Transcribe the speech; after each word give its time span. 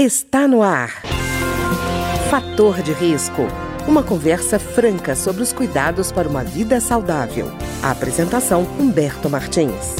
Está 0.00 0.46
no 0.46 0.62
ar. 0.62 0.90
Fator 2.30 2.80
de 2.82 2.92
risco. 2.92 3.48
Uma 3.88 4.00
conversa 4.00 4.56
franca 4.56 5.16
sobre 5.16 5.42
os 5.42 5.52
cuidados 5.52 6.12
para 6.12 6.28
uma 6.28 6.44
vida 6.44 6.80
saudável. 6.80 7.50
A 7.82 7.90
apresentação 7.90 8.62
Humberto 8.78 9.28
Martins. 9.28 9.96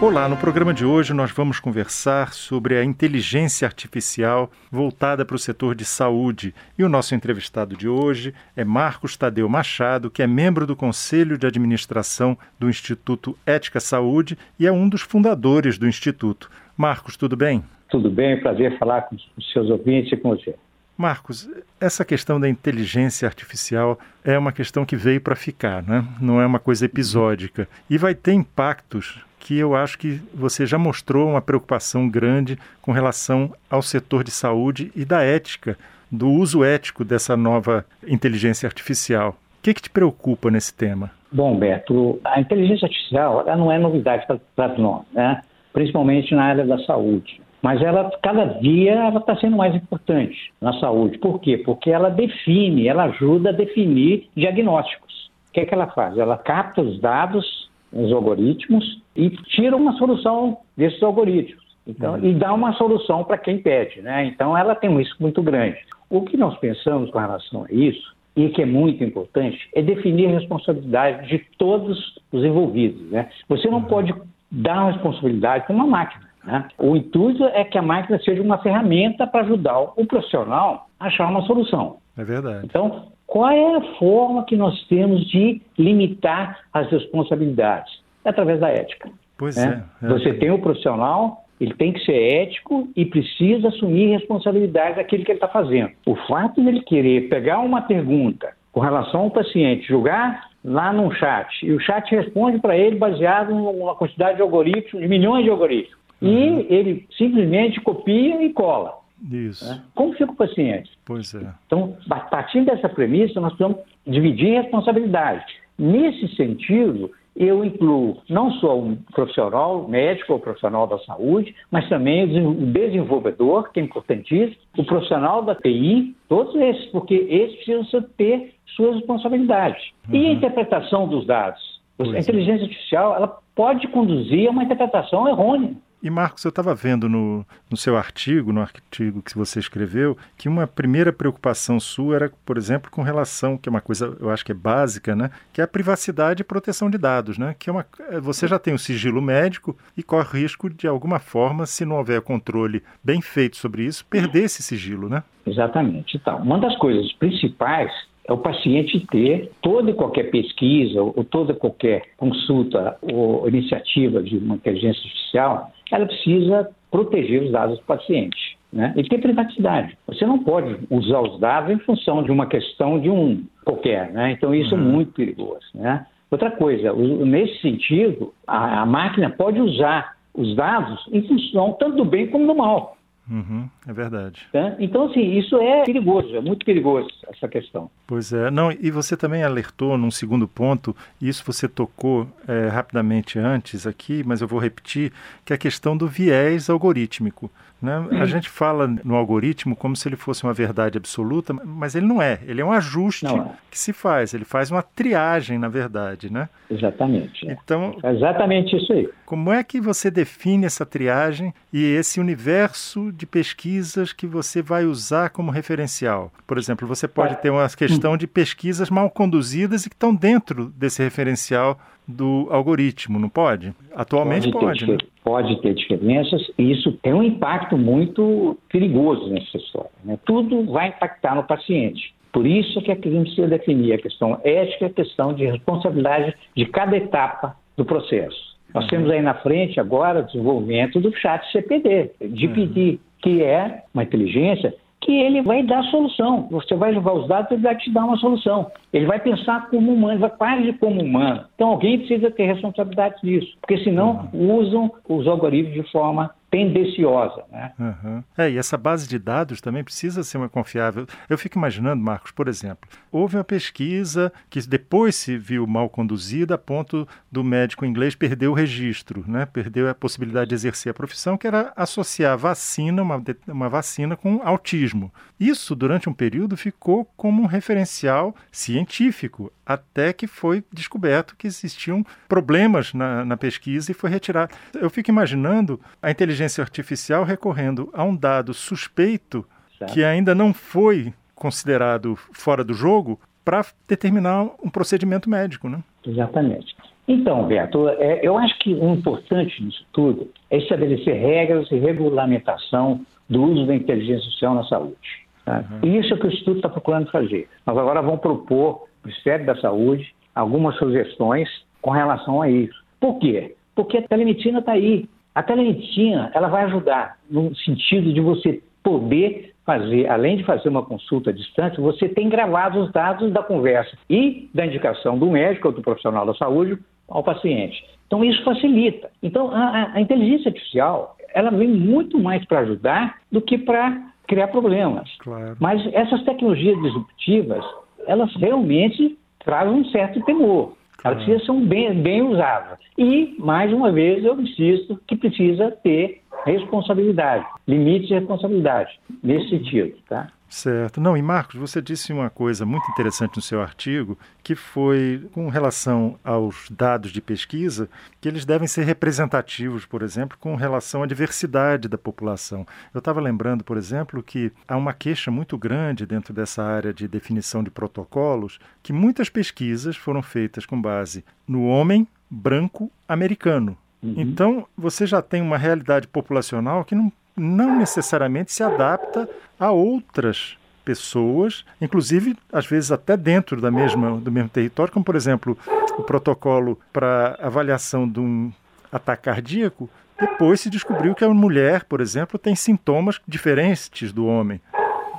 Olá, 0.00 0.30
no 0.30 0.38
programa 0.38 0.72
de 0.72 0.82
hoje 0.82 1.12
nós 1.12 1.30
vamos 1.30 1.60
conversar 1.60 2.32
sobre 2.32 2.78
a 2.78 2.82
inteligência 2.82 3.68
artificial 3.68 4.50
voltada 4.70 5.26
para 5.26 5.36
o 5.36 5.38
setor 5.38 5.74
de 5.74 5.84
saúde. 5.84 6.54
E 6.78 6.82
o 6.82 6.88
nosso 6.88 7.14
entrevistado 7.14 7.76
de 7.76 7.86
hoje 7.86 8.34
é 8.56 8.64
Marcos 8.64 9.14
Tadeu 9.14 9.46
Machado, 9.46 10.10
que 10.10 10.22
é 10.22 10.26
membro 10.26 10.66
do 10.66 10.74
Conselho 10.74 11.36
de 11.36 11.46
Administração 11.46 12.36
do 12.58 12.70
Instituto 12.70 13.36
Ética 13.44 13.78
Saúde 13.78 14.38
e 14.58 14.66
é 14.66 14.72
um 14.72 14.88
dos 14.88 15.02
fundadores 15.02 15.76
do 15.76 15.86
Instituto. 15.86 16.50
Marcos, 16.76 17.16
tudo 17.16 17.36
bem? 17.36 17.62
Tudo 17.88 18.10
bem, 18.10 18.40
prazer 18.40 18.78
falar 18.78 19.02
com 19.02 19.16
os 19.16 19.52
seus 19.52 19.68
ouvintes 19.68 20.12
e 20.12 20.16
com 20.16 20.30
você. 20.30 20.54
Marcos, 20.96 21.48
essa 21.80 22.04
questão 22.04 22.38
da 22.38 22.48
inteligência 22.48 23.26
artificial 23.26 23.98
é 24.24 24.38
uma 24.38 24.52
questão 24.52 24.84
que 24.84 24.96
veio 24.96 25.20
para 25.20 25.34
ficar, 25.34 25.82
né? 25.82 26.04
não 26.20 26.40
é 26.40 26.46
uma 26.46 26.58
coisa 26.58 26.84
episódica. 26.84 27.68
E 27.88 27.98
vai 27.98 28.14
ter 28.14 28.32
impactos 28.32 29.20
que 29.38 29.58
eu 29.58 29.74
acho 29.74 29.98
que 29.98 30.20
você 30.32 30.64
já 30.64 30.78
mostrou 30.78 31.28
uma 31.28 31.42
preocupação 31.42 32.08
grande 32.08 32.56
com 32.80 32.92
relação 32.92 33.52
ao 33.68 33.82
setor 33.82 34.22
de 34.22 34.30
saúde 34.30 34.92
e 34.94 35.04
da 35.04 35.22
ética, 35.22 35.76
do 36.10 36.30
uso 36.30 36.62
ético 36.62 37.04
dessa 37.04 37.36
nova 37.36 37.84
inteligência 38.06 38.66
artificial. 38.66 39.30
O 39.58 39.62
que, 39.62 39.74
que 39.74 39.82
te 39.82 39.90
preocupa 39.90 40.50
nesse 40.50 40.72
tema? 40.72 41.10
Bom, 41.32 41.56
Beto, 41.56 42.20
a 42.24 42.40
inteligência 42.40 42.86
artificial 42.86 43.40
ela 43.40 43.56
não 43.56 43.72
é 43.72 43.78
novidade 43.78 44.24
para 44.54 44.78
nós, 44.78 45.02
né? 45.12 45.42
Principalmente 45.72 46.34
na 46.34 46.44
área 46.44 46.66
da 46.66 46.78
saúde 46.84 47.40
mas 47.62 47.80
ela 47.80 48.10
cada 48.20 48.44
dia 48.44 48.92
ela 48.92 49.20
está 49.20 49.36
sendo 49.36 49.56
mais 49.56 49.74
importante 49.74 50.52
na 50.60 50.72
saúde. 50.80 51.16
Por 51.18 51.40
quê? 51.40 51.56
Porque 51.58 51.90
ela 51.90 52.10
define, 52.10 52.88
ela 52.88 53.04
ajuda 53.04 53.50
a 53.50 53.52
definir 53.52 54.28
diagnósticos. 54.36 55.30
O 55.48 55.52
que 55.52 55.60
é 55.60 55.64
que 55.64 55.72
ela 55.72 55.86
faz? 55.86 56.18
Ela 56.18 56.36
capta 56.36 56.82
os 56.82 57.00
dados, 57.00 57.70
os 57.92 58.12
algoritmos 58.12 59.00
e 59.14 59.30
tira 59.30 59.76
uma 59.76 59.92
solução 59.92 60.58
desses 60.76 61.00
algoritmos. 61.02 61.62
Então, 61.86 62.14
uhum. 62.14 62.24
e 62.24 62.34
dá 62.34 62.52
uma 62.52 62.72
solução 62.74 63.24
para 63.24 63.38
quem 63.38 63.58
pede, 63.58 64.02
né? 64.02 64.24
Então, 64.24 64.56
ela 64.56 64.74
tem 64.74 64.88
um 64.90 64.98
risco 64.98 65.22
muito 65.22 65.42
grande. 65.42 65.78
O 66.08 66.22
que 66.22 66.36
nós 66.36 66.56
pensamos 66.58 67.10
com 67.10 67.18
relação 67.18 67.64
a 67.64 67.72
isso 67.72 68.14
e 68.36 68.48
que 68.48 68.62
é 68.62 68.66
muito 68.66 69.04
importante 69.04 69.58
é 69.74 69.82
definir 69.82 70.28
a 70.28 70.38
responsabilidade 70.38 71.28
de 71.28 71.38
todos 71.58 72.18
os 72.32 72.44
envolvidos. 72.44 73.10
Né? 73.10 73.28
Você 73.48 73.68
não 73.68 73.78
uhum. 73.78 73.84
pode 73.84 74.14
uma 74.52 74.90
responsabilidade 74.92 75.66
para 75.66 75.74
uma 75.74 75.86
máquina. 75.86 76.28
Né? 76.44 76.68
O 76.78 76.96
intuito 76.96 77.44
é 77.44 77.64
que 77.64 77.78
a 77.78 77.82
máquina 77.82 78.18
seja 78.20 78.42
uma 78.42 78.58
ferramenta 78.58 79.26
para 79.26 79.42
ajudar 79.42 79.78
o 79.80 80.06
profissional 80.06 80.88
a 80.98 81.06
achar 81.06 81.28
uma 81.28 81.42
solução. 81.42 81.96
É 82.16 82.24
verdade. 82.24 82.66
Então, 82.66 83.08
qual 83.26 83.50
é 83.50 83.76
a 83.76 83.80
forma 83.98 84.44
que 84.44 84.56
nós 84.56 84.86
temos 84.88 85.24
de 85.30 85.62
limitar 85.78 86.60
as 86.72 86.90
responsabilidades? 86.90 88.02
É 88.24 88.30
através 88.30 88.60
da 88.60 88.68
ética. 88.68 89.10
Pois 89.38 89.56
né? 89.56 89.84
é, 90.02 90.06
é. 90.06 90.08
Você 90.08 90.34
tem 90.34 90.50
o 90.50 90.60
profissional, 90.60 91.44
ele 91.60 91.74
tem 91.74 91.92
que 91.92 92.04
ser 92.04 92.12
ético 92.12 92.88
e 92.94 93.04
precisa 93.04 93.68
assumir 93.68 94.10
responsabilidade 94.10 94.96
daquilo 94.96 95.24
que 95.24 95.32
ele 95.32 95.36
está 95.38 95.48
fazendo. 95.48 95.90
O 96.06 96.14
fato 96.26 96.60
de 96.60 96.68
ele 96.68 96.82
querer 96.82 97.28
pegar 97.28 97.60
uma 97.60 97.82
pergunta 97.82 98.52
com 98.70 98.80
relação 98.80 99.22
ao 99.22 99.30
paciente, 99.30 99.86
jogar 99.86 100.51
lá 100.64 100.92
num 100.92 101.10
chat, 101.12 101.64
e 101.64 101.72
o 101.72 101.80
chat 101.80 102.08
responde 102.14 102.58
para 102.58 102.76
ele 102.76 102.96
baseado 102.96 103.52
numa 103.54 103.94
quantidade 103.96 104.36
de 104.36 104.42
algoritmos, 104.42 105.02
de 105.02 105.08
milhões 105.08 105.44
de 105.44 105.50
algoritmos 105.50 106.02
uhum. 106.22 106.60
e 106.60 106.66
ele 106.72 107.06
simplesmente 107.18 107.80
copia 107.80 108.42
e 108.42 108.52
cola. 108.52 108.94
Isso. 109.30 109.68
Né? 109.68 109.82
Como 109.94 110.12
fica 110.14 110.32
o 110.32 110.36
paciente? 110.36 110.90
Pois 111.04 111.34
é. 111.34 111.52
Então, 111.66 111.96
partindo 112.30 112.66
dessa 112.66 112.88
premissa, 112.88 113.40
nós 113.40 113.54
precisamos 113.54 113.82
dividir 114.06 114.60
responsabilidade. 114.60 115.44
Nesse 115.78 116.34
sentido, 116.36 117.10
eu 117.34 117.64
incluo 117.64 118.18
não 118.28 118.50
só 118.52 118.78
o 118.78 118.96
profissional 119.12 119.88
médico 119.88 120.34
ou 120.34 120.38
profissional 120.38 120.86
da 120.86 120.98
saúde, 121.00 121.54
mas 121.70 121.88
também 121.88 122.24
o 122.24 122.54
desenvolvedor, 122.66 123.72
que 123.72 123.80
é 123.80 123.82
importantíssimo, 123.82 124.56
o 124.76 124.84
profissional 124.84 125.42
da 125.42 125.54
TI, 125.54 126.14
todos 126.28 126.54
esses, 126.54 126.86
porque 126.86 127.14
esses 127.14 127.56
precisam 127.64 128.02
ter 128.16 128.54
suas 128.76 128.96
responsabilidades. 128.96 129.82
Uhum. 130.08 130.16
E 130.16 130.26
a 130.26 130.32
interpretação 130.32 131.08
dos 131.08 131.26
dados? 131.26 131.80
Pois 131.96 132.14
a 132.14 132.18
inteligência 132.18 132.62
é. 132.62 132.64
artificial 132.64 133.14
ela 133.14 133.38
pode 133.54 133.86
conduzir 133.88 134.48
a 134.48 134.50
uma 134.50 134.64
interpretação 134.64 135.28
errônea. 135.28 135.74
E 136.02 136.10
Marcos, 136.10 136.44
eu 136.44 136.48
estava 136.48 136.74
vendo 136.74 137.08
no, 137.08 137.46
no 137.70 137.76
seu 137.76 137.96
artigo, 137.96 138.52
no 138.52 138.60
artigo 138.60 139.22
que 139.22 139.38
você 139.38 139.60
escreveu, 139.60 140.18
que 140.36 140.48
uma 140.48 140.66
primeira 140.66 141.12
preocupação 141.12 141.78
sua 141.78 142.16
era, 142.16 142.32
por 142.44 142.58
exemplo, 142.58 142.90
com 142.90 143.02
relação, 143.02 143.56
que 143.56 143.68
é 143.68 143.70
uma 143.70 143.80
coisa, 143.80 144.16
eu 144.20 144.28
acho 144.28 144.44
que 144.44 144.50
é 144.50 144.54
básica, 144.54 145.14
né? 145.14 145.30
Que 145.52 145.60
é 145.60 145.64
a 145.64 145.68
privacidade 145.68 146.42
e 146.42 146.44
proteção 146.44 146.90
de 146.90 146.98
dados, 146.98 147.38
né? 147.38 147.54
Que 147.56 147.70
é 147.70 147.72
uma, 147.72 147.86
é, 148.10 148.18
você 148.18 148.48
já 148.48 148.58
tem 148.58 148.74
o 148.74 148.78
sigilo 148.78 149.22
médico 149.22 149.76
e 149.96 150.02
corre 150.02 150.40
risco 150.40 150.68
de 150.68 150.88
alguma 150.88 151.20
forma, 151.20 151.66
se 151.66 151.84
não 151.84 151.96
houver 151.96 152.20
controle 152.20 152.82
bem 153.04 153.20
feito 153.20 153.56
sobre 153.56 153.84
isso, 153.84 154.04
perder 154.06 154.44
esse 154.44 154.60
sigilo, 154.60 155.08
né? 155.08 155.22
Exatamente. 155.46 156.16
Então, 156.16 156.38
uma 156.38 156.58
das 156.58 156.76
coisas 156.78 157.12
principais 157.12 157.92
é 158.32 158.34
o 158.34 158.38
paciente 158.38 159.06
ter 159.10 159.50
toda 159.60 159.90
e 159.90 159.94
qualquer 159.94 160.30
pesquisa 160.30 161.02
ou 161.02 161.24
toda 161.24 161.54
qualquer 161.54 162.02
consulta 162.16 162.96
ou 163.02 163.46
iniciativa 163.48 164.22
de 164.22 164.36
uma 164.38 164.56
inteligência 164.56 165.02
artificial 165.04 165.70
ela 165.90 166.06
precisa 166.06 166.70
proteger 166.90 167.42
os 167.42 167.52
dados 167.52 167.78
do 167.78 167.84
paciente. 167.84 168.58
Né? 168.72 168.94
E 168.96 169.02
ter 169.06 169.18
privacidade. 169.18 169.98
Você 170.06 170.24
não 170.24 170.38
pode 170.38 170.74
usar 170.88 171.20
os 171.20 171.38
dados 171.38 171.70
em 171.70 171.78
função 171.80 172.22
de 172.22 172.30
uma 172.30 172.46
questão 172.46 172.98
de 172.98 173.10
um 173.10 173.44
qualquer. 173.66 174.10
Né? 174.12 174.32
Então, 174.32 174.54
isso 174.54 174.74
é 174.74 174.78
uhum. 174.78 174.84
é 174.84 174.92
muito 174.92 175.12
perigoso. 175.12 175.66
Né? 175.74 176.06
Outra 176.30 176.50
coisa, 176.50 176.90
nesse 176.94 177.60
sentido, 177.60 178.32
a, 178.46 178.80
a 178.80 178.86
máquina 178.86 179.28
pode 179.28 179.60
usar 179.60 180.16
os 180.34 180.56
dados 180.56 181.06
em 181.12 181.20
função 181.28 181.76
tanto 181.78 181.96
do 181.96 182.04
bem 182.06 182.28
como 182.28 182.46
do 182.46 182.54
mal. 182.54 182.96
Uhum, 183.30 183.68
é 183.86 183.92
verdade. 183.92 184.46
Né? 184.52 184.76
Então, 184.80 185.04
assim, 185.04 185.38
isso 185.38 185.56
é 185.56 185.84
perigoso, 185.84 186.34
é 186.34 186.40
muito 186.40 186.66
perigoso 186.66 187.08
essa 187.28 187.48
questão. 187.48 187.90
Pois 188.06 188.32
é. 188.32 188.50
Não, 188.50 188.72
e 188.72 188.90
você 188.90 189.16
também 189.16 189.44
alertou 189.44 189.96
num 189.96 190.10
segundo 190.10 190.48
ponto, 190.48 190.94
isso 191.20 191.44
você 191.46 191.68
tocou 191.68 192.26
é, 192.48 192.68
rapidamente 192.68 193.38
antes 193.38 193.86
aqui, 193.86 194.22
mas 194.26 194.40
eu 194.40 194.48
vou 194.48 194.58
repetir, 194.58 195.12
que 195.44 195.52
é 195.52 195.56
a 195.56 195.58
questão 195.58 195.96
do 195.96 196.06
viés 196.06 196.68
algorítmico. 196.68 197.50
Né? 197.82 197.94
A 197.96 197.98
uhum. 197.98 198.26
gente 198.26 198.48
fala 198.48 198.86
no 198.86 199.16
algoritmo 199.16 199.74
como 199.74 199.96
se 199.96 200.08
ele 200.08 200.14
fosse 200.14 200.44
uma 200.44 200.54
verdade 200.54 200.96
absoluta, 200.96 201.52
mas 201.52 201.96
ele 201.96 202.06
não 202.06 202.22
é. 202.22 202.38
Ele 202.46 202.60
é 202.60 202.64
um 202.64 202.70
ajuste 202.70 203.26
é. 203.26 203.44
que 203.68 203.76
se 203.76 203.92
faz. 203.92 204.32
Ele 204.32 204.44
faz 204.44 204.70
uma 204.70 204.82
triagem, 204.82 205.58
na 205.58 205.68
verdade, 205.68 206.32
né? 206.32 206.48
Exatamente. 206.70 207.48
É. 207.48 207.52
Então, 207.52 207.96
é 208.00 208.14
exatamente 208.14 208.76
isso 208.76 208.92
aí. 208.92 209.08
Como 209.26 209.52
é 209.52 209.64
que 209.64 209.80
você 209.80 210.12
define 210.12 210.64
essa 210.64 210.86
triagem 210.86 211.52
e 211.72 211.82
esse 211.82 212.20
universo 212.20 213.10
de 213.16 213.26
pesquisas 213.26 214.12
que 214.12 214.26
você 214.26 214.62
vai 214.62 214.84
usar 214.84 215.30
como 215.30 215.50
referencial? 215.50 216.32
Por 216.46 216.58
exemplo, 216.58 216.86
você 216.86 217.06
pode 217.06 217.40
ter 217.40 217.50
uma 217.50 217.68
questão 217.68 218.16
de 218.16 218.26
pesquisas 218.26 218.90
mal 218.90 219.10
conduzidas 219.10 219.84
e 219.84 219.90
que 219.90 219.94
estão 219.94 220.14
dentro 220.14 220.66
desse 220.76 221.02
referencial 221.02 221.78
do 222.06 222.48
algoritmo, 222.50 223.18
não 223.18 223.28
pode? 223.28 223.72
Atualmente 223.94 224.50
pode. 224.50 224.84
Pode, 224.84 224.86
né? 224.86 224.98
pode 225.22 225.62
ter 225.62 225.74
diferenças 225.74 226.42
e 226.58 226.72
isso 226.72 226.92
tem 227.02 227.12
um 227.12 227.22
impacto 227.22 227.76
muito 227.76 228.58
perigoso 228.68 229.28
nessa 229.28 229.56
história. 229.56 229.90
Né? 230.04 230.18
Tudo 230.24 230.64
vai 230.70 230.88
impactar 230.88 231.34
no 231.34 231.44
paciente. 231.44 232.14
Por 232.32 232.46
isso 232.46 232.80
que 232.80 232.90
a 232.90 232.94
gente 232.94 233.22
precisa 233.22 233.46
definir 233.46 233.92
a 233.92 233.98
questão 233.98 234.40
ética 234.42 234.84
e 234.84 234.86
a 234.86 234.90
questão 234.90 235.34
de 235.34 235.44
responsabilidade 235.44 236.34
de 236.56 236.64
cada 236.66 236.96
etapa 236.96 237.56
do 237.76 237.84
processo. 237.84 238.51
Nós 238.74 238.86
temos 238.86 239.10
aí 239.10 239.20
na 239.20 239.34
frente 239.34 239.78
agora 239.78 240.20
o 240.20 240.26
desenvolvimento 240.26 241.00
do 241.00 241.14
chat 241.16 241.44
CPD, 241.52 242.10
de 242.20 242.48
pedir, 242.48 242.92
uhum. 242.92 242.98
que 243.22 243.42
é 243.42 243.82
uma 243.92 244.02
inteligência 244.02 244.74
que 245.02 245.12
ele 245.12 245.42
vai 245.42 245.62
dar 245.64 245.82
solução. 245.84 246.48
Você 246.50 246.74
vai 246.76 246.94
jogar 246.94 247.12
os 247.12 247.26
dados, 247.26 247.50
ele 247.50 247.62
vai 247.62 247.76
te 247.76 247.90
dar 247.90 248.04
uma 248.04 248.16
solução. 248.16 248.70
Ele 248.92 249.04
vai 249.04 249.18
pensar 249.18 249.68
como 249.68 249.92
humano, 249.92 250.20
vai 250.20 250.30
quase 250.30 250.72
como 250.74 251.02
humano. 251.02 251.44
Então 251.54 251.70
alguém 251.70 251.98
precisa 251.98 252.30
ter 252.30 252.46
responsabilidade 252.46 253.16
disso, 253.22 253.52
porque 253.60 253.78
senão 253.78 254.28
uhum. 254.32 254.58
usam 254.58 254.92
os 255.08 255.26
algoritmos 255.26 255.74
de 255.74 255.90
forma 255.90 256.30
tendenciosa. 256.52 257.44
Né? 257.50 257.72
Uhum. 257.78 258.22
É, 258.36 258.50
e 258.50 258.58
essa 258.58 258.76
base 258.76 259.08
de 259.08 259.18
dados 259.18 259.62
também 259.62 259.82
precisa 259.82 260.22
ser 260.22 260.36
uma 260.36 260.50
confiável. 260.50 261.06
Eu 261.28 261.38
fico 261.38 261.56
imaginando, 261.56 262.02
Marcos, 262.04 262.30
por 262.30 262.46
exemplo, 262.46 262.88
houve 263.10 263.38
uma 263.38 263.42
pesquisa 263.42 264.30
que 264.50 264.60
depois 264.60 265.16
se 265.16 265.38
viu 265.38 265.66
mal 265.66 265.88
conduzida 265.88 266.54
a 266.54 266.58
ponto 266.58 267.08
do 267.30 267.42
médico 267.42 267.86
inglês 267.86 268.14
perder 268.14 268.48
o 268.48 268.52
registro, 268.52 269.24
né? 269.26 269.46
perdeu 269.46 269.88
a 269.88 269.94
possibilidade 269.94 270.50
de 270.50 270.54
exercer 270.54 270.90
a 270.90 270.94
profissão, 270.94 271.38
que 271.38 271.46
era 271.46 271.72
associar 271.74 272.36
vacina, 272.36 273.02
uma, 273.02 273.22
uma 273.48 273.70
vacina 273.70 274.14
com 274.14 274.42
autismo. 274.44 275.10
Isso, 275.40 275.74
durante 275.74 276.08
um 276.08 276.12
período, 276.12 276.54
ficou 276.54 277.06
como 277.16 277.42
um 277.42 277.46
referencial 277.46 278.36
científico, 278.50 279.50
até 279.64 280.12
que 280.12 280.26
foi 280.26 280.62
descoberto 280.70 281.34
que 281.34 281.46
existiam 281.46 282.04
problemas 282.28 282.92
na, 282.92 283.24
na 283.24 283.36
pesquisa 283.38 283.90
e 283.90 283.94
foi 283.94 284.10
retirado. 284.10 284.54
Eu 284.74 284.90
fico 284.90 285.10
imaginando 285.10 285.80
a 286.02 286.10
inteligência 286.10 286.41
inteligência 286.42 286.62
artificial 286.62 287.24
recorrendo 287.24 287.88
a 287.92 288.04
um 288.04 288.16
dado 288.16 288.52
suspeito 288.52 289.44
certo. 289.78 289.92
que 289.92 290.04
ainda 290.04 290.34
não 290.34 290.52
foi 290.52 291.12
considerado 291.34 292.16
fora 292.32 292.64
do 292.64 292.74
jogo 292.74 293.18
para 293.44 293.64
determinar 293.88 294.50
um 294.62 294.70
procedimento 294.70 295.28
médico, 295.28 295.68
né? 295.68 295.82
Exatamente. 296.06 296.74
Então, 297.06 297.46
Beto, 297.46 297.88
é, 297.88 298.20
eu 298.22 298.38
acho 298.38 298.56
que 298.60 298.74
o 298.74 298.92
importante 298.92 299.62
nisso 299.62 299.84
tudo 299.92 300.30
é 300.50 300.58
estabelecer 300.58 301.14
regras 301.14 301.70
e 301.70 301.76
regulamentação 301.76 303.00
do 303.28 303.42
uso 303.42 303.66
da 303.66 303.74
inteligência 303.74 304.24
artificial 304.24 304.54
na 304.54 304.64
saúde. 304.64 305.26
Tá? 305.44 305.64
Uhum. 305.82 305.88
E 305.88 305.98
isso 305.98 306.12
é 306.12 306.16
o 306.16 306.20
que 306.20 306.26
o 306.26 306.30
Instituto 306.30 306.56
está 306.56 306.68
procurando 306.68 307.10
fazer. 307.10 307.48
Nós 307.66 307.76
agora 307.76 308.00
vamos 308.00 308.20
propor 308.20 308.74
para 308.74 308.84
o 308.84 309.06
Ministério 309.06 309.46
da 309.46 309.56
Saúde 309.56 310.14
algumas 310.34 310.76
sugestões 310.76 311.48
com 311.80 311.90
relação 311.90 312.40
a 312.40 312.48
isso. 312.48 312.80
Por 313.00 313.18
quê? 313.18 313.56
Porque 313.74 313.98
a 313.98 314.02
telemedicina 314.02 314.60
está 314.60 314.72
aí. 314.72 315.08
A 315.34 315.42
telemedicina 315.42 316.30
ela 316.34 316.48
vai 316.48 316.64
ajudar 316.64 317.16
no 317.30 317.54
sentido 317.56 318.12
de 318.12 318.20
você 318.20 318.62
poder 318.82 319.52
fazer, 319.64 320.08
além 320.08 320.36
de 320.36 320.44
fazer 320.44 320.68
uma 320.68 320.82
consulta 320.82 321.30
à 321.30 321.32
distância, 321.32 321.80
você 321.80 322.08
tem 322.08 322.28
gravado 322.28 322.80
os 322.80 322.92
dados 322.92 323.32
da 323.32 323.42
conversa 323.42 323.96
e 324.10 324.50
da 324.52 324.66
indicação 324.66 325.18
do 325.18 325.30
médico 325.30 325.68
ou 325.68 325.74
do 325.74 325.82
profissional 325.82 326.26
da 326.26 326.34
saúde 326.34 326.78
ao 327.08 327.22
paciente. 327.22 327.84
Então 328.06 328.24
isso 328.24 328.42
facilita. 328.44 329.10
Então 329.22 329.50
a, 329.50 329.92
a 329.94 330.00
inteligência 330.00 330.48
artificial 330.48 331.16
ela 331.34 331.50
vem 331.50 331.68
muito 331.68 332.18
mais 332.18 332.44
para 332.44 332.60
ajudar 332.60 333.18
do 333.30 333.40
que 333.40 333.56
para 333.56 334.02
criar 334.26 334.48
problemas. 334.48 335.08
Claro. 335.18 335.56
Mas 335.58 335.82
essas 335.94 336.22
tecnologias 336.24 336.80
disruptivas 336.82 337.64
elas 338.06 338.34
realmente 338.36 339.16
trazem 339.44 339.74
um 339.74 339.84
certo 339.86 340.20
temor. 340.24 340.74
Claro. 341.02 341.16
Elas 341.16 341.24
precisam 341.24 341.60
ser 341.60 341.66
bem, 341.66 342.02
bem 342.02 342.22
usadas. 342.22 342.78
E, 342.96 343.34
mais 343.38 343.72
uma 343.72 343.90
vez, 343.90 344.24
eu 344.24 344.40
insisto 344.40 344.98
que 345.06 345.16
precisa 345.16 345.70
ter 345.82 346.22
responsabilidade, 346.46 347.44
limites 347.68 348.08
de 348.08 348.14
responsabilidade, 348.14 348.98
nesse 349.22 349.50
sentido, 349.50 349.94
tá? 350.08 350.28
Certo. 350.52 351.00
Não, 351.00 351.16
e 351.16 351.22
Marcos, 351.22 351.58
você 351.58 351.80
disse 351.80 352.12
uma 352.12 352.28
coisa 352.28 352.66
muito 352.66 352.86
interessante 352.90 353.36
no 353.36 353.42
seu 353.42 353.62
artigo, 353.62 354.18
que 354.44 354.54
foi 354.54 355.26
com 355.32 355.48
relação 355.48 356.18
aos 356.22 356.68
dados 356.70 357.10
de 357.10 357.22
pesquisa, 357.22 357.88
que 358.20 358.28
eles 358.28 358.44
devem 358.44 358.68
ser 358.68 358.84
representativos, 358.84 359.86
por 359.86 360.02
exemplo, 360.02 360.36
com 360.38 360.54
relação 360.54 361.02
à 361.02 361.06
diversidade 361.06 361.88
da 361.88 361.96
população. 361.96 362.66
Eu 362.92 362.98
estava 362.98 363.18
lembrando, 363.18 363.64
por 363.64 363.78
exemplo, 363.78 364.22
que 364.22 364.52
há 364.68 364.76
uma 364.76 364.92
queixa 364.92 365.30
muito 365.30 365.56
grande 365.56 366.04
dentro 366.04 366.34
dessa 366.34 366.62
área 366.62 366.92
de 366.92 367.08
definição 367.08 367.64
de 367.64 367.70
protocolos, 367.70 368.58
que 368.82 368.92
muitas 368.92 369.30
pesquisas 369.30 369.96
foram 369.96 370.20
feitas 370.20 370.66
com 370.66 370.78
base 370.78 371.24
no 371.48 371.64
homem 371.64 372.06
branco 372.28 372.92
americano. 373.08 373.74
Uhum. 374.02 374.16
Então, 374.18 374.66
você 374.76 375.06
já 375.06 375.22
tem 375.22 375.40
uma 375.40 375.56
realidade 375.56 376.06
populacional 376.06 376.84
que 376.84 376.94
não 376.94 377.10
não 377.36 377.78
necessariamente 377.78 378.52
se 378.52 378.62
adapta 378.62 379.28
a 379.62 379.70
outras 379.70 380.58
pessoas, 380.84 381.64
inclusive 381.80 382.36
às 382.52 382.66
vezes 382.66 382.90
até 382.90 383.16
dentro 383.16 383.60
da 383.60 383.70
mesma, 383.70 384.16
do 384.18 384.32
mesmo 384.32 384.48
território, 384.48 384.92
como 384.92 385.04
por 385.04 385.14
exemplo 385.14 385.56
o 385.96 386.02
protocolo 386.02 386.76
para 386.92 387.38
avaliação 387.40 388.08
de 388.08 388.18
um 388.18 388.52
ataque 388.90 389.22
cardíaco. 389.22 389.88
Depois 390.18 390.60
se 390.60 390.68
descobriu 390.68 391.14
que 391.14 391.24
a 391.24 391.28
mulher, 391.28 391.84
por 391.84 392.00
exemplo, 392.00 392.38
tem 392.38 392.56
sintomas 392.56 393.20
diferentes 393.26 394.12
do 394.12 394.26
homem. 394.26 394.60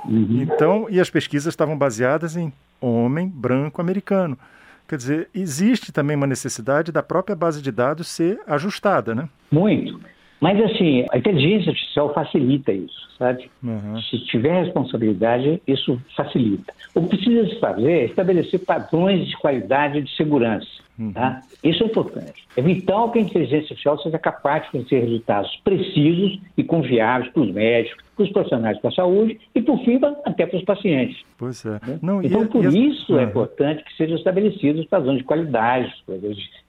Uhum. 0.04 0.42
Então, 0.42 0.86
e 0.90 1.00
as 1.00 1.08
pesquisas 1.08 1.52
estavam 1.52 1.76
baseadas 1.76 2.36
em 2.36 2.52
homem 2.78 3.26
branco 3.26 3.80
americano. 3.80 4.38
Quer 4.86 4.96
dizer, 4.96 5.28
existe 5.34 5.90
também 5.90 6.16
uma 6.16 6.26
necessidade 6.26 6.92
da 6.92 7.02
própria 7.02 7.34
base 7.34 7.62
de 7.62 7.72
dados 7.72 8.08
ser 8.08 8.38
ajustada, 8.46 9.14
né? 9.14 9.26
Muito. 9.50 9.98
Mas, 10.40 10.60
assim, 10.62 11.06
a 11.10 11.18
inteligência 11.18 11.70
artificial 11.70 12.12
facilita 12.12 12.72
isso, 12.72 13.08
sabe? 13.18 13.50
Uhum. 13.62 14.00
Se 14.02 14.18
tiver 14.26 14.64
responsabilidade, 14.64 15.62
isso 15.66 16.00
facilita. 16.16 16.72
O 16.94 17.02
que 17.02 17.16
precisa 17.16 17.48
se 17.48 17.58
fazer 17.60 17.92
é 17.92 18.04
estabelecer 18.04 18.60
padrões 18.60 19.26
de 19.26 19.36
qualidade 19.38 19.98
e 19.98 20.02
de 20.02 20.16
segurança. 20.16 20.66
Uhum. 20.98 21.12
Tá? 21.12 21.40
Isso 21.62 21.82
é 21.82 21.86
importante. 21.86 22.44
É 22.56 22.62
vital 22.62 23.10
que 23.10 23.18
a 23.18 23.22
inteligência 23.22 23.64
artificial 23.64 23.98
seja 23.98 24.18
capaz 24.18 24.64
de 24.64 24.70
fornecer 24.70 25.00
resultados 25.00 25.50
precisos 25.64 26.38
e 26.56 26.62
confiáveis 26.62 27.32
para 27.32 27.42
os 27.42 27.52
médicos, 27.52 28.04
para 28.14 28.24
os 28.24 28.30
profissionais 28.30 28.80
da 28.80 28.90
saúde 28.92 29.40
e, 29.54 29.62
por 29.62 29.78
fim, 29.84 29.98
até 30.24 30.46
para 30.46 30.58
os 30.58 30.64
pacientes. 30.64 31.20
Pois 31.36 31.64
é. 31.64 31.80
Né? 31.84 31.98
Não, 32.00 32.22
então, 32.22 32.46
por 32.46 32.64
isso 32.66 33.18
é 33.18 33.24
importante 33.24 33.82
que 33.82 33.96
sejam 33.96 34.16
estabelecidos 34.16 34.84
padrões 34.86 35.18
de 35.18 35.24
qualidade, 35.24 35.92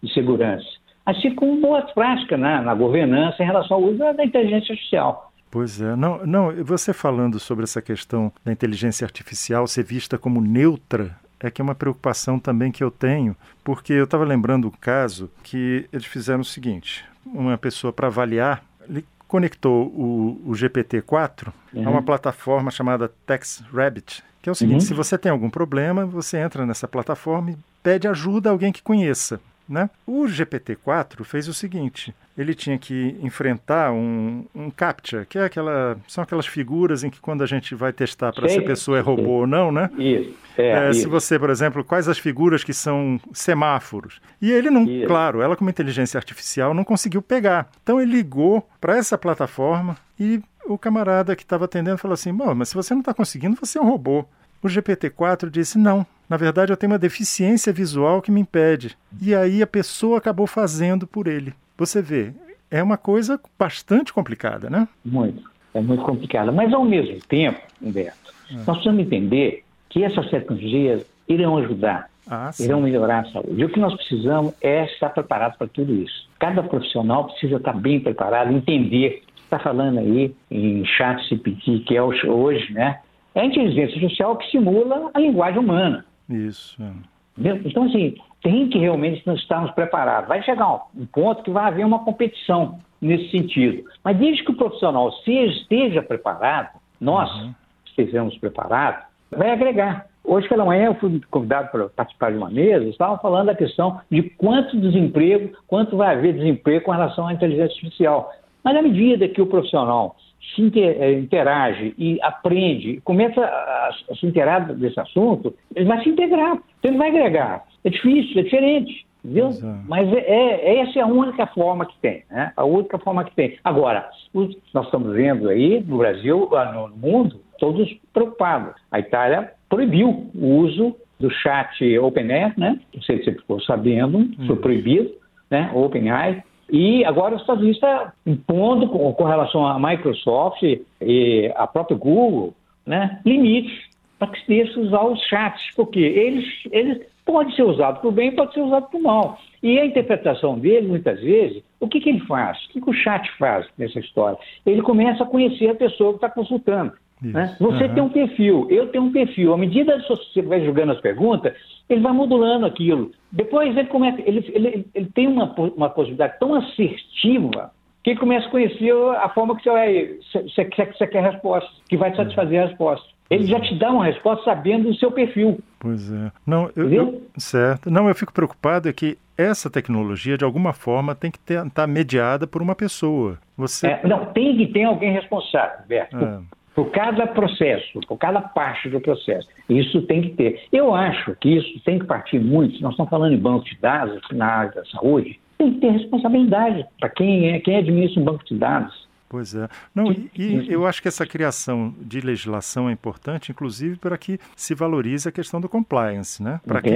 de 0.02 0.14
segurança 0.14 0.85
assim 1.06 1.34
como 1.36 1.62
boas 1.62 1.90
práticas 1.92 2.40
né, 2.40 2.62
na 2.62 2.74
governança 2.74 3.44
em 3.44 3.46
relação 3.46 3.78
ao 3.78 3.84
uso 3.84 3.98
da 3.98 4.25
inteligência 4.25 4.74
artificial. 4.74 5.31
Pois 5.52 5.80
é, 5.80 5.96
não, 5.96 6.25
não, 6.25 6.52
você 6.63 6.92
falando 6.92 7.40
sobre 7.40 7.63
essa 7.63 7.81
questão 7.81 8.31
da 8.44 8.52
inteligência 8.52 9.06
artificial 9.06 9.68
ser 9.68 9.84
vista 9.84 10.18
como 10.18 10.42
neutra, 10.42 11.16
é 11.40 11.50
que 11.50 11.62
é 11.62 11.63
uma 11.63 11.75
preocupação 11.75 12.40
também 12.40 12.72
que 12.72 12.84
eu 12.84 12.92
tenho, 12.92 13.36
porque 13.63 13.94
eu 13.94 14.06
estava 14.06 14.25
lembrando 14.25 14.68
o 14.68 14.72
caso 14.72 15.30
que 15.44 15.88
eles 15.94 16.06
fizeram 16.06 16.42
o 16.42 16.46
seguinte: 16.46 17.06
uma 17.25 17.58
pessoa 17.58 17.94
para 17.94 18.08
avaliar, 18.08 18.63
ele 18.90 19.06
conectou 19.28 19.88
o, 19.88 20.42
o 20.46 20.51
GPT-4 20.51 21.54
uhum. 21.74 21.88
a 21.88 21.90
uma 21.90 22.01
plataforma 22.01 22.72
chamada 22.72 23.12
TextRabbit, 23.25 24.24
que 24.42 24.50
é 24.50 24.51
o 24.51 24.56
seguinte: 24.56 24.81
uhum. 24.81 24.88
se 24.88 24.94
você 24.94 25.18
tem 25.18 25.31
algum 25.31 25.50
problema, 25.50 26.06
você 26.06 26.38
entra 26.38 26.66
nessa 26.66 26.88
plataforma 26.88 27.51
e 27.51 27.58
pede 27.81 28.08
ajuda 28.08 28.50
a 28.50 28.51
alguém 28.51 28.72
que 28.72 28.81
conheça. 28.81 29.40
Né? 29.68 29.90
O 30.06 30.26
GPT-4 30.26 31.24
fez 31.24 31.48
o 31.48 31.54
seguinte: 31.54 32.14
ele 32.38 32.54
tinha 32.54 32.78
que 32.78 33.16
enfrentar 33.22 33.92
um, 33.92 34.46
um 34.54 34.70
CAPTCHA, 34.70 35.26
que 35.26 35.40
é 35.40 35.46
aquela, 35.46 35.98
são 36.08 36.24
aquelas 36.24 36.46
figuras 36.46 37.04
em 37.04 37.10
que 37.10 37.20
quando 37.20 37.44
a 37.44 37.48
gente 37.48 37.74
vai 37.74 37.92
testar 37.92 38.32
para 38.32 38.48
se 38.48 38.60
a 38.60 38.64
pessoa 38.64 39.00
é 39.00 39.02
robô 39.02 39.40
ou 39.40 39.48
não, 39.48 39.72
né? 39.72 39.90
Isso. 39.98 40.34
É, 40.56 40.70
é, 40.70 40.90
isso. 40.92 41.02
Se 41.02 41.08
você, 41.08 41.40
por 41.40 41.50
exemplo, 41.50 41.84
quais 41.84 42.08
as 42.08 42.20
figuras 42.20 42.64
que 42.64 42.74
são 42.74 43.20
semáforos. 43.34 44.22
E 44.40 44.52
ele 44.52 44.70
não, 44.70 44.84
isso. 44.84 45.08
claro, 45.08 45.42
ela 45.42 45.56
como 45.56 45.70
inteligência 45.70 46.18
artificial 46.18 46.74
não 46.74 46.84
conseguiu 46.84 47.22
pegar. 47.22 47.68
Então 47.82 48.00
ele 48.00 48.12
ligou 48.12 48.68
para 48.80 48.96
essa 48.98 49.18
plataforma 49.18 49.98
e 50.20 50.42
o 50.68 50.78
camarada 50.78 51.36
que 51.36 51.44
estava 51.44 51.66
atendendo 51.66 51.98
falou 51.98 52.14
assim: 52.14 52.34
Bom, 52.34 52.54
mas 52.54 52.70
se 52.70 52.76
você 52.76 52.94
não 52.94 53.02
está 53.02 53.14
conseguindo, 53.14 53.58
você 53.60 53.78
é 53.78 53.82
um 53.82 53.90
robô. 53.90 54.26
O 54.62 54.68
GPT-4 54.68 55.50
disse: 55.50 55.78
Não, 55.78 56.06
na 56.30 56.38
verdade, 56.38 56.72
eu 56.72 56.78
tenho 56.78 56.92
uma 56.92 57.00
deficiência 57.00 57.72
visual 57.72 58.22
que 58.22 58.31
me 58.31 58.42
impede. 58.42 58.98
E 59.22 59.36
aí 59.36 59.62
a 59.62 59.68
pessoa 59.68 60.18
acabou 60.18 60.48
fazendo 60.48 61.06
por 61.06 61.28
ele. 61.28 61.54
Você 61.78 62.02
vê, 62.02 62.34
é 62.72 62.81
uma 62.81 62.98
coisa 62.98 63.40
bastante 63.57 64.12
complicada, 64.12 64.69
né? 64.69 64.88
Muito. 65.04 65.44
É 65.74 65.81
muito 65.81 66.04
complicada. 66.04 66.52
Mas, 66.52 66.74
ao 66.74 66.86
mesmo 66.86 67.19
tempo, 67.28 67.60
Humberto, 67.81 68.34
é. 68.50 68.56
nós 68.56 68.65
precisamos 68.65 69.01
entender 69.01 69.63
que 69.89 70.03
essas 70.03 70.30
tecnologias 70.30 71.06
irão 71.27 71.58
ajudar, 71.58 72.10
ah, 72.27 72.51
irão 72.60 72.82
melhorar 72.82 73.20
a 73.20 73.32
saúde. 73.32 73.62
E 73.62 73.65
o 73.65 73.70
que 73.70 73.80
nós 73.80 73.94
precisamos 73.96 74.53
é 74.62 74.86
estar 74.86 75.10
preparado 75.10 75.58
para 75.58 75.68
tudo 75.68 75.94
isso. 75.94 76.27
Cada 76.39 76.63
profissional 76.63 77.25
precisa 77.25 77.58
estar 77.58 77.74
bem 77.74 78.00
preparado, 78.00 78.51
entender. 78.51 79.22
Está 79.44 79.60
falando 79.60 80.00
aí 80.00 80.34
em 80.50 80.84
chat 80.86 81.27
CPT, 81.30 81.80
que 81.86 81.96
é 81.96 82.01
hoje, 82.01 82.74
né? 82.74 83.00
É 83.36 83.42
a 83.42 83.46
inteligência 83.46 83.96
artificial 83.96 84.38
que 84.38 84.50
simula 84.50 85.12
a 85.13 85.20
linguagem 85.20 85.60
humana. 85.60 86.06
Isso. 86.30 86.82
É. 86.82 87.50
Então, 87.65 87.84
assim, 87.84 88.15
tem 88.42 88.70
que 88.70 88.77
realmente 88.77 89.30
estarmos 89.30 89.72
preparados. 89.72 90.30
Vai 90.30 90.42
chegar 90.44 90.86
um 90.96 91.06
ponto 91.06 91.44
que 91.44 91.51
vai 91.51 91.65
haver 91.65 91.86
uma 91.86 92.00
competição 92.00 92.80
nesse 93.01 93.30
sentido. 93.30 93.84
Mas 94.04 94.18
desde 94.18 94.44
que 94.44 94.51
o 94.51 94.56
profissional 94.56 95.12
esteja 95.27 96.01
preparado, 96.01 96.80
nós 97.00 97.30
uhum. 97.36 97.54
estejamos 97.86 98.38
preparados, 98.38 99.04
vai 99.30 99.51
agregar. 99.51 100.08
Hoje 100.24 100.48
pela 100.48 100.65
manhã 100.65 100.86
eu 100.86 100.96
fui 100.96 101.22
convidado 101.30 101.70
para 101.72 101.89
participar 101.89 102.32
de 102.32 102.38
uma 102.38 102.50
mesa, 102.50 102.86
estavam 102.86 103.18
falando 103.20 103.48
da 103.48 103.56
questão 103.56 104.00
de 104.10 104.24
quanto 104.24 104.80
desemprego, 104.80 105.56
quanto 105.68 105.98
vai 105.98 106.15
haver 106.15 106.34
desemprego 106.34 106.86
com 106.86 106.92
relação 106.92 107.27
à 107.27 107.34
inteligência 107.34 107.75
artificial. 107.75 108.32
Mas 108.63 108.75
à 108.75 108.82
medida 108.82 109.27
que 109.27 109.42
o 109.42 109.46
profissional 109.46 110.15
se 110.56 110.72
eh, 110.80 111.13
interage 111.13 111.94
e 111.98 112.20
aprende, 112.22 113.01
começa 113.04 113.42
a, 113.42 113.92
se 114.20 114.25
inteirar 114.25 114.74
desse 114.74 115.00
assunto, 115.00 115.54
ele 115.75 115.86
vai 115.86 116.01
se 116.04 116.10
integrar, 116.10 116.58
então 116.80 116.92
ele 116.92 116.98
vai 116.98 117.10
agregar. 117.10 117.63
É 117.84 117.89
difícil, 117.89 118.39
é 118.39 118.44
diferente. 118.44 119.06
Entendeu? 119.24 119.48
Exato. 119.48 119.80
Mas 119.88 120.13
é, 120.13 120.20
é, 120.20 120.80
essa 120.82 121.00
é 121.00 121.01
a 121.01 121.08
única 121.08 121.48
forma 121.48 121.86
que 121.88 121.98
tem, 122.00 122.24
né? 122.30 122.54
A 122.56 122.63
única 122.63 123.00
forma 123.00 123.24
que 123.24 123.34
tem. 123.36 123.58
Agora, 123.63 124.08
os, 124.32 124.56
nós 124.72 124.86
estamos 124.86 125.13
vendo 125.13 125.50
aí 125.50 125.84
no 125.84 125.98
Brasil, 125.98 126.48
no 126.74 126.89
mundo, 126.96 127.42
todos 127.58 127.92
preocupados. 128.13 128.75
A 128.92 129.00
Itália 129.00 129.51
proibiu 129.68 130.30
o 130.36 130.58
uso 130.58 130.96
do 131.20 131.30
chat 131.32 131.98
OpenAir, 131.98 132.54
né? 132.56 132.80
Não 132.94 133.01
sei 133.01 133.18
se 133.18 133.25
você 133.25 133.32
ficou 133.34 133.60
sabendo, 133.62 134.20
hum. 134.20 134.36
foi 134.46 134.56
proibido, 134.58 135.12
né? 135.50 135.72
OpenAI. 135.74 136.44
E 136.72 137.05
agora 137.05 137.36
os 137.36 137.41
Estados 137.41 137.62
Unidos 137.62 137.77
está 137.77 138.13
impondo, 138.25 138.88
com, 138.89 139.13
com, 139.13 139.24
relação 139.24 139.65
à 139.65 139.79
Microsoft 139.79 140.63
e 141.01 141.51
à 141.55 141.67
própria 141.67 141.98
Google, 141.98 142.53
né, 142.86 143.19
limites 143.25 143.74
para 144.17 144.29
que 144.29 144.39
se 144.41 144.48
deixe 144.48 144.79
usar 144.79 145.03
os 145.03 145.22
chats, 145.24 145.62
porque 145.75 146.00
eles, 146.00 146.45
eles 146.72 147.05
podem 147.25 147.53
ser 147.55 147.63
usados 147.63 148.00
para 148.00 148.10
o 148.10 148.12
bem 148.12 148.31
pode 148.31 148.53
ser 148.53 148.62
usado 148.62 148.88
para 148.89 149.00
o 149.00 149.03
mal. 149.03 149.38
E 149.62 149.79
a 149.79 149.86
interpretação 149.86 150.57
deles, 150.57 150.88
muitas 150.88 151.19
vezes, 151.19 151.63
O 151.79 151.88
que, 151.88 152.00
que 152.00 152.10
ele 152.10 152.22
faz? 152.22 152.57
O 152.65 152.69
que, 152.69 152.81
que 152.81 152.89
o 152.89 152.93
chat 152.93 153.29
faz 153.38 153.67
nessa 153.77 154.00
história? 154.00 154.38
Ele 154.65 154.81
começa 154.81 155.24
a 155.24 155.27
conhecer 155.27 155.69
a 155.69 155.75
pessoa 155.75 156.12
que 156.12 156.17
está 156.17 156.29
consultando. 156.29 156.93
Né? 157.22 157.55
Você 157.60 157.86
uhum. 157.86 157.93
tem 157.93 158.03
um 158.03 158.10
perfil, 158.10 158.67
eu 158.69 158.88
tenho 158.88 159.05
um 159.05 159.12
perfil. 159.12 159.53
À 159.53 159.57
medida 159.57 160.00
que 160.00 160.07
você 160.07 160.41
vai 160.41 160.63
jogando 160.63 160.91
as 160.91 161.01
perguntas, 161.01 161.53
ele 161.89 162.01
vai 162.01 162.12
modulando 162.12 162.65
aquilo. 162.65 163.12
Depois 163.31 163.75
ele 163.75 163.88
começa, 163.88 164.22
ele, 164.22 164.45
ele, 164.53 164.86
ele 164.93 165.05
tem 165.13 165.27
uma, 165.27 165.53
uma 165.75 165.89
possibilidade 165.89 166.38
tão 166.39 166.55
assertiva 166.55 167.72
que 168.03 168.12
ele 168.12 168.19
começa 168.19 168.48
a 168.48 168.51
conhecer 168.51 168.93
a 169.17 169.29
forma 169.29 169.55
que 169.55 169.63
você, 169.63 169.72
vai, 169.72 170.17
você, 170.22 170.43
você, 170.43 170.65
você 170.65 171.07
quer 171.07 171.19
a 171.19 171.31
resposta, 171.31 171.69
que 171.89 171.98
vai 171.98 172.15
satisfazer 172.15 172.62
a 172.62 172.67
resposta. 172.67 173.07
Ele 173.29 173.48
já 173.48 173.60
te 173.60 173.74
dá 173.79 173.89
uma 173.89 174.05
resposta 174.05 174.43
sabendo 174.45 174.89
do 174.89 174.95
seu 174.95 175.12
perfil. 175.12 175.60
Pois 175.79 176.12
é. 176.12 176.31
Não, 176.45 176.69
eu, 176.75 176.91
eu, 176.91 177.22
certo. 177.38 177.89
Não, 177.89 178.07
eu 178.07 178.13
fico 178.13 178.31
preocupado 178.31 178.88
é 178.88 178.93
que 178.93 179.17
essa 179.36 179.69
tecnologia, 179.69 180.38
de 180.38 180.45
alguma 180.45 180.74
forma, 180.74 181.15
tem 181.15 181.31
que 181.31 181.39
estar 181.39 181.67
tá 181.72 181.88
mediada 181.88 182.45
por 182.45 182.62
uma 182.62 182.75
pessoa. 182.75 183.39
Você... 183.57 183.88
É, 183.88 184.07
não, 184.07 184.27
tem 184.27 184.55
que 184.55 184.67
ter 184.67 184.84
alguém 184.84 185.12
responsável, 185.12 185.79
Berto. 185.88 186.17
É. 186.17 186.39
Por 186.75 186.91
cada 186.91 187.25
processo, 187.25 188.00
por 188.05 188.17
cada 188.17 188.41
parte 188.41 188.89
do 188.89 189.00
processo. 189.00 189.48
Isso 189.70 190.01
tem 190.03 190.22
que 190.22 190.29
ter. 190.32 190.62
Eu 190.72 190.94
acho 190.94 191.34
que 191.38 191.50
isso 191.50 191.79
tem 191.86 191.98
que 191.98 192.05
partir 192.05 192.38
muito, 192.38 192.82
nós 192.82 192.91
estamos 192.91 193.10
falando 193.10 193.34
em 193.34 193.39
banco 193.39 193.63
de 193.63 193.77
dados 193.79 194.22
na 194.32 194.46
área 194.46 194.72
da 194.74 194.86
saúde, 194.86 195.39
tem 195.58 195.74
que 195.74 195.79
ter 195.79 195.91
responsabilidade 195.91 196.86
para 197.00 197.10
quem 197.10 197.51
é 197.51 197.60
quem 197.60 197.77
administra 197.77 198.22
um 198.22 198.25
banco 198.25 198.46
de 198.46 198.55
dados. 198.55 199.05
Pois 199.27 199.55
é. 199.55 199.67
Não, 199.94 200.12
e, 200.12 200.29
e, 200.36 200.72
eu 200.72 200.86
acho 200.86 201.01
que 201.01 201.08
essa 201.08 201.25
criação 201.25 201.94
de 202.00 202.22
legislação 202.22 202.88
é 202.88 202.91
importante, 202.91 203.51
inclusive 203.51 203.98
para 203.98 204.17
que 204.17 204.39
se 204.55 204.75
valorize 204.75 205.27
a 205.27 205.32
questão 205.32 205.60
do 205.60 205.67
compliance, 205.67 206.41
né? 206.44 206.62
Para 206.65 206.82
quem. 206.82 206.94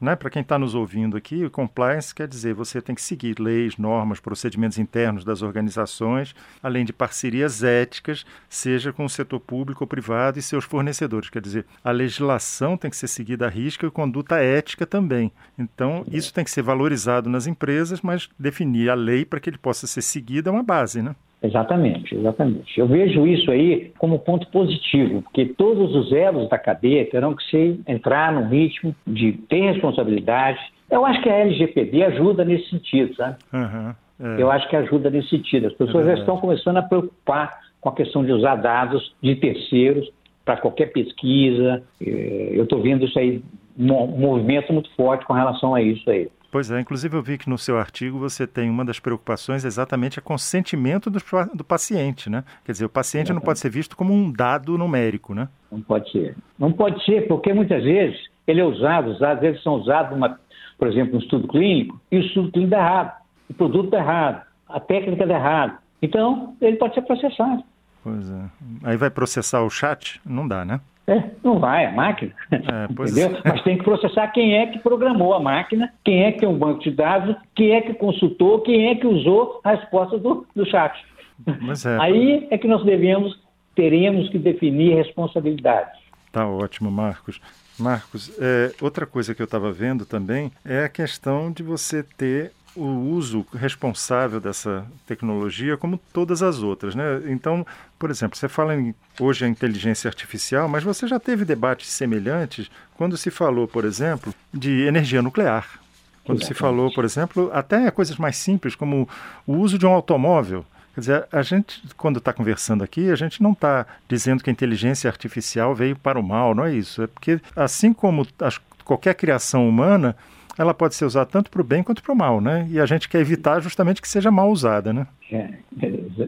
Né? 0.00 0.16
Para 0.16 0.30
quem 0.30 0.42
está 0.42 0.58
nos 0.58 0.74
ouvindo 0.74 1.16
aqui, 1.16 1.44
o 1.44 1.50
compliance 1.50 2.14
quer 2.14 2.26
dizer 2.26 2.54
você 2.54 2.80
tem 2.80 2.94
que 2.94 3.02
seguir 3.02 3.38
leis, 3.38 3.76
normas, 3.76 4.20
procedimentos 4.20 4.78
internos 4.78 5.22
das 5.22 5.42
organizações, 5.42 6.34
além 6.62 6.84
de 6.84 6.92
parcerias 6.92 7.62
éticas, 7.62 8.24
seja 8.48 8.92
com 8.92 9.04
o 9.04 9.10
setor 9.10 9.40
público 9.40 9.84
ou 9.84 9.88
privado 9.88 10.38
e 10.38 10.42
seus 10.42 10.64
fornecedores. 10.64 11.28
Quer 11.28 11.42
dizer, 11.42 11.66
a 11.84 11.90
legislação 11.90 12.76
tem 12.76 12.90
que 12.90 12.96
ser 12.96 13.08
seguida 13.08 13.46
à 13.46 13.50
risca 13.50 13.86
e 13.86 13.90
conduta 13.90 14.36
ética 14.36 14.86
também. 14.86 15.30
Então, 15.58 16.04
isso 16.10 16.32
tem 16.32 16.42
que 16.42 16.50
ser 16.50 16.62
valorizado 16.62 17.28
nas 17.28 17.46
empresas, 17.46 18.00
mas 18.00 18.28
definir 18.38 18.88
a 18.88 18.94
lei 18.94 19.26
para 19.26 19.38
que 19.38 19.50
ele 19.50 19.58
possa 19.58 19.86
ser 19.86 20.02
seguido 20.02 20.48
é 20.48 20.52
uma 20.52 20.62
base, 20.62 21.02
né? 21.02 21.14
Exatamente, 21.42 22.14
exatamente. 22.14 22.78
Eu 22.78 22.86
vejo 22.86 23.26
isso 23.26 23.50
aí 23.50 23.92
como 23.98 24.18
ponto 24.18 24.46
positivo, 24.48 25.22
porque 25.22 25.46
todos 25.46 25.94
os 25.94 26.12
elos 26.12 26.48
da 26.48 26.58
cadeia 26.58 27.08
terão 27.08 27.34
que 27.34 27.44
ser, 27.50 27.78
entrar 27.86 28.32
num 28.32 28.48
ritmo 28.48 28.94
de 29.06 29.32
ter 29.48 29.72
responsabilidade. 29.72 30.58
Eu 30.90 31.04
acho 31.04 31.20
que 31.22 31.28
a 31.28 31.36
LGPD 31.36 32.04
ajuda 32.04 32.44
nesse 32.44 32.70
sentido, 32.70 33.14
sabe? 33.14 33.36
Uhum, 33.52 33.94
é. 34.20 34.42
Eu 34.42 34.50
acho 34.50 34.68
que 34.68 34.76
ajuda 34.76 35.10
nesse 35.10 35.28
sentido. 35.28 35.66
As 35.66 35.74
pessoas 35.74 36.06
é 36.06 36.14
já 36.14 36.20
estão 36.20 36.38
começando 36.38 36.78
a 36.78 36.82
preocupar 36.82 37.60
com 37.80 37.90
a 37.90 37.94
questão 37.94 38.24
de 38.24 38.32
usar 38.32 38.56
dados 38.56 39.14
de 39.22 39.36
terceiros 39.36 40.10
para 40.44 40.56
qualquer 40.56 40.92
pesquisa. 40.92 41.82
É, 42.00 42.50
eu 42.52 42.64
estou 42.64 42.80
vendo 42.80 43.04
isso 43.04 43.18
aí, 43.18 43.42
um 43.78 44.06
movimento 44.06 44.72
muito 44.72 44.90
forte 44.94 45.26
com 45.26 45.34
relação 45.34 45.74
a 45.74 45.82
isso 45.82 46.08
aí. 46.08 46.28
Pois 46.56 46.70
é, 46.70 46.80
inclusive 46.80 47.14
eu 47.14 47.22
vi 47.22 47.36
que 47.36 47.50
no 47.50 47.58
seu 47.58 47.76
artigo 47.76 48.18
você 48.18 48.46
tem 48.46 48.70
uma 48.70 48.82
das 48.82 48.98
preocupações 48.98 49.62
exatamente 49.62 50.18
é 50.18 50.22
consentimento 50.22 51.10
do, 51.10 51.18
do 51.52 51.62
paciente, 51.62 52.30
né? 52.30 52.44
Quer 52.64 52.72
dizer, 52.72 52.86
o 52.86 52.88
paciente 52.88 53.30
não 53.30 53.42
pode 53.42 53.58
ser 53.58 53.68
visto 53.68 53.94
como 53.94 54.14
um 54.14 54.32
dado 54.32 54.78
numérico, 54.78 55.34
né? 55.34 55.50
Não 55.70 55.82
pode 55.82 56.10
ser. 56.10 56.34
Não 56.58 56.72
pode 56.72 57.04
ser, 57.04 57.28
porque 57.28 57.52
muitas 57.52 57.84
vezes 57.84 58.18
ele 58.46 58.62
é 58.62 58.64
usado, 58.64 59.18
dados 59.18 59.44
eles 59.44 59.62
são 59.62 59.74
usados, 59.74 60.12
numa, 60.12 60.40
por 60.78 60.88
exemplo, 60.88 61.16
um 61.16 61.18
estudo 61.18 61.46
clínico, 61.46 62.00
e 62.10 62.16
o 62.16 62.20
estudo 62.22 62.50
clínico 62.50 62.70
dá 62.70 62.78
errado, 62.78 63.22
o 63.50 63.52
produto 63.52 63.84
está 63.84 63.98
errado, 63.98 64.46
a 64.66 64.80
técnica 64.80 65.26
dá 65.26 65.34
errado. 65.34 65.78
Então, 66.00 66.56
ele 66.62 66.78
pode 66.78 66.94
ser 66.94 67.02
processado. 67.02 67.62
Pois 68.02 68.30
é. 68.30 68.44
Aí 68.82 68.96
vai 68.96 69.10
processar 69.10 69.62
o 69.62 69.68
chat? 69.68 70.22
Não 70.24 70.48
dá, 70.48 70.64
né? 70.64 70.80
É, 71.06 71.22
não 71.42 71.60
vai, 71.60 71.84
é 71.84 71.92
máquina. 71.92 72.32
É, 72.50 72.56
entendeu? 72.90 73.36
É. 73.44 73.48
Mas 73.50 73.62
tem 73.62 73.78
que 73.78 73.84
processar 73.84 74.28
quem 74.28 74.56
é 74.56 74.66
que 74.66 74.78
programou 74.80 75.34
a 75.34 75.40
máquina, 75.40 75.92
quem 76.04 76.24
é 76.24 76.32
que 76.32 76.40
tem 76.40 76.48
um 76.48 76.58
banco 76.58 76.80
de 76.80 76.90
dados, 76.90 77.36
quem 77.54 77.72
é 77.72 77.80
que 77.80 77.94
consultou, 77.94 78.60
quem 78.62 78.88
é 78.88 78.94
que 78.96 79.06
usou 79.06 79.60
a 79.62 79.70
resposta 79.70 80.18
do, 80.18 80.46
do 80.54 80.66
chat. 80.66 80.98
É. 81.46 82.00
Aí 82.00 82.48
é 82.50 82.58
que 82.58 82.66
nós 82.66 82.84
devemos, 82.84 83.38
teremos 83.74 84.28
que 84.30 84.38
definir 84.38 84.96
responsabilidades. 84.96 86.00
Tá 86.32 86.48
ótimo, 86.48 86.90
Marcos. 86.90 87.40
Marcos, 87.78 88.32
é, 88.40 88.72
outra 88.80 89.06
coisa 89.06 89.34
que 89.34 89.42
eu 89.42 89.44
estava 89.44 89.70
vendo 89.70 90.04
também 90.04 90.50
é 90.64 90.84
a 90.84 90.88
questão 90.88 91.52
de 91.52 91.62
você 91.62 92.02
ter 92.02 92.52
o 92.76 93.10
uso 93.10 93.46
responsável 93.54 94.38
dessa 94.38 94.86
tecnologia 95.06 95.76
como 95.76 95.98
todas 96.12 96.42
as 96.42 96.58
outras. 96.58 96.94
Né? 96.94 97.22
Então, 97.26 97.66
por 97.98 98.10
exemplo, 98.10 98.36
você 98.36 98.48
fala 98.48 98.76
em, 98.76 98.94
hoje 99.18 99.44
a 99.44 99.48
inteligência 99.48 100.08
artificial, 100.08 100.68
mas 100.68 100.84
você 100.84 101.08
já 101.08 101.18
teve 101.18 101.44
debates 101.44 101.88
semelhantes 101.88 102.70
quando 102.96 103.16
se 103.16 103.30
falou, 103.30 103.66
por 103.66 103.84
exemplo, 103.84 104.34
de 104.52 104.82
energia 104.82 105.22
nuclear. 105.22 105.80
Quando 106.24 106.38
Exatamente. 106.38 106.46
se 106.46 106.54
falou, 106.54 106.92
por 106.92 107.04
exemplo, 107.04 107.50
até 107.52 107.90
coisas 107.90 108.16
mais 108.16 108.36
simples, 108.36 108.74
como 108.74 109.08
o 109.46 109.54
uso 109.54 109.78
de 109.78 109.86
um 109.86 109.92
automóvel. 109.92 110.64
Quer 110.94 111.00
dizer, 111.00 111.28
a 111.30 111.42
gente, 111.42 111.82
quando 111.96 112.18
está 112.18 112.32
conversando 112.32 112.82
aqui, 112.82 113.10
a 113.10 113.16
gente 113.16 113.42
não 113.42 113.52
está 113.52 113.86
dizendo 114.08 114.42
que 114.42 114.50
a 114.50 114.52
inteligência 114.52 115.08
artificial 115.08 115.74
veio 115.74 115.94
para 115.94 116.18
o 116.18 116.22
mal, 116.22 116.54
não 116.54 116.64
é 116.64 116.74
isso. 116.74 117.02
É 117.02 117.06
porque, 117.06 117.40
assim 117.54 117.92
como 117.92 118.26
as, 118.40 118.58
qualquer 118.84 119.14
criação 119.14 119.68
humana, 119.68 120.16
ela 120.58 120.74
pode 120.74 120.94
ser 120.94 121.04
usada 121.04 121.26
tanto 121.26 121.50
para 121.50 121.60
o 121.60 121.64
bem 121.64 121.82
quanto 121.82 122.02
para 122.02 122.12
o 122.12 122.16
mal, 122.16 122.40
né? 122.40 122.66
E 122.70 122.80
a 122.80 122.86
gente 122.86 123.08
quer 123.08 123.20
evitar 123.20 123.60
justamente 123.60 124.00
que 124.00 124.08
seja 124.08 124.30
mal 124.30 124.50
usada, 124.50 124.92
né? 124.92 125.06
É, 125.30 125.48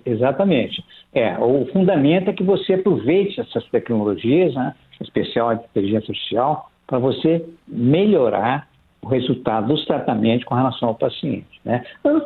exatamente. 0.05 0.85
É, 1.15 1.39
o 1.39 1.67
fundamento 1.73 2.29
é 2.31 2.33
que 2.33 2.43
você 2.43 2.75
aproveite 2.75 3.41
essas 3.41 3.65
tecnologias, 3.71 4.55
né, 4.55 4.75
especial 5.01 5.51
a 5.51 5.55
inteligência 5.55 6.11
artificial, 6.11 6.71
para 6.87 6.99
você 6.99 7.45
melhorar 7.67 8.69
o 9.01 9.09
resultado 9.09 9.69
dos 9.69 9.85
tratamentos 9.87 10.45
com 10.45 10.55
relação 10.55 10.89
ao 10.89 10.95
paciente. 10.95 11.61
Né? 11.65 11.85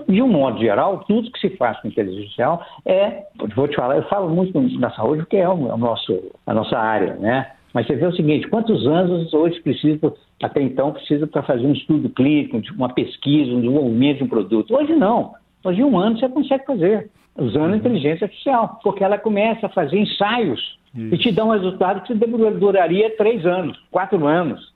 De 0.09 0.23
um 0.23 0.29
modo 0.29 0.59
geral, 0.59 1.05
tudo 1.07 1.31
que 1.31 1.39
se 1.39 1.51
faz 1.57 1.79
com 1.81 1.89
inteligência 1.89 2.23
artificial 2.23 2.67
é, 2.87 3.25
vou 3.55 3.69
te 3.69 3.77
falar, 3.77 3.97
eu 3.97 4.09
falo 4.09 4.31
muito 4.31 4.59
na 4.79 4.91
saúde 4.93 5.23
porque 5.23 5.37
é 5.37 5.49
o, 5.49 5.77
nosso, 5.77 6.33
a 6.47 6.55
nossa 6.55 6.79
área, 6.79 7.15
né? 7.17 7.53
Mas 7.73 7.87
você 7.87 7.97
vê 7.97 8.07
o 8.07 8.15
seguinte, 8.15 8.49
quantos 8.49 8.87
anos 8.87 9.33
hoje 9.33 9.61
precisa, 9.61 10.13
até 10.43 10.61
então, 10.61 10.93
precisa 10.93 11.27
para 11.27 11.43
fazer 11.43 11.67
um 11.67 11.73
estudo 11.73 12.09
clínico, 12.11 12.61
uma 12.75 12.93
pesquisa, 12.93 13.51
um 13.51 13.61
desenvolvimento 13.61 14.19
de 14.19 14.25
um 14.25 14.29
produto? 14.29 14.75
Hoje 14.75 14.95
não. 14.95 15.35
Hoje, 15.65 15.81
em 15.81 15.85
um 15.85 15.99
ano, 15.99 16.19
você 16.19 16.29
consegue 16.29 16.67
fazer, 16.67 17.11
usando 17.37 17.71
uhum. 17.71 17.77
inteligência 17.77 18.25
artificial, 18.25 18.81
porque 18.83 19.03
ela 19.03 19.17
começa 19.17 19.67
a 19.67 19.71
fazer 19.71 19.99
ensaios 19.99 20.79
Isso. 20.95 21.15
e 21.15 21.19
te 21.19 21.33
dá 21.33 21.45
um 21.45 21.51
resultado 21.51 22.03
que 22.03 22.15
duraria 22.15 23.17
três 23.17 23.47
anos, 23.47 23.79
quatro 23.91 24.27
anos. 24.27 24.73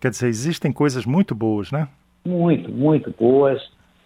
Quer 0.00 0.10
dizer, 0.10 0.26
existem 0.26 0.72
coisas 0.72 1.06
muito 1.06 1.34
boas, 1.34 1.70
né? 1.70 1.86
Muito, 2.26 2.72
muito 2.72 3.14
boas, 3.16 3.62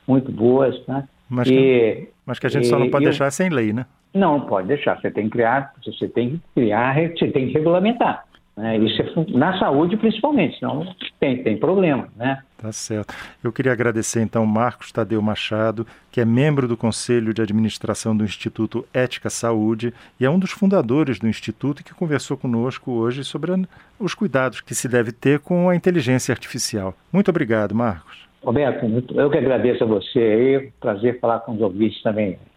muito 0.07 0.31
boas, 0.31 0.77
né? 0.87 1.09
Mas, 1.31 1.49
e, 1.49 1.51
que, 1.51 2.09
mas 2.27 2.39
que 2.39 2.47
a 2.47 2.51
gente 2.51 2.65
e, 2.65 2.67
só 2.67 2.79
não 2.79 2.91
pode 2.91 3.05
deixar 3.05 3.27
eu, 3.27 3.31
sem 3.31 3.49
lei, 3.49 3.73
né? 3.73 3.87
Não, 4.15 4.41
pode 4.43 4.69
deixar. 4.69 5.01
Você 5.01 5.11
tem 5.11 5.25
que 5.25 5.31
criar, 5.31 5.73
você 5.85 6.09
tem 6.09 6.31
que 6.31 6.41
criar, 6.55 6.95
você 6.95 7.31
tem 7.31 7.49
que 7.49 7.53
regulamentar. 7.53 8.25
Né? 8.59 8.77
Isso 8.79 9.01
é, 9.01 9.39
na 9.39 9.57
saúde 9.57 9.97
principalmente, 9.97 10.59
senão 10.59 10.85
tem, 11.21 11.45
tem 11.45 11.57
problema, 11.57 12.09
né? 12.17 12.43
Tá 12.61 12.73
certo. 12.73 13.15
Eu 13.43 13.53
queria 13.53 13.71
agradecer 13.71 14.21
então 14.21 14.45
Marcos 14.45 14.91
Tadeu 14.91 15.23
Machado, 15.23 15.87
que 16.11 16.21
é 16.21 16.25
membro 16.25 16.67
do 16.67 16.77
Conselho 16.77 17.33
de 17.33 17.41
Administração 17.41 18.17
do 18.17 18.25
Instituto 18.25 18.85
Ética 18.93 19.31
Saúde 19.31 19.95
e 20.19 20.27
é 20.27 20.31
um 20.31 20.41
dos 20.41 20.51
fundadores 20.51 21.21
do 21.21 21.29
Instituto 21.29 21.85
que 21.85 21.95
conversou 21.95 22.37
conosco 22.37 22.91
hoje 22.91 23.23
sobre 23.23 23.53
os 23.97 24.13
cuidados 24.13 24.61
que 24.61 24.75
se 24.75 24.89
deve 24.89 25.13
ter 25.13 25.39
com 25.39 25.69
a 25.69 25.77
inteligência 25.77 26.33
artificial. 26.33 26.95
Muito 27.13 27.29
obrigado, 27.29 27.77
Marcos. 27.77 28.27
Roberto, 28.43 28.87
eu 29.15 29.31
que 29.31 29.39
agradeço 29.39 29.85
a 29.85 29.87
você 29.87 30.19
aí, 30.19 30.73
prazer 30.81 31.21
falar 31.21 31.41
com 31.41 31.53
os 31.53 31.61
ouvintes 31.61 32.03
também. 32.03 32.37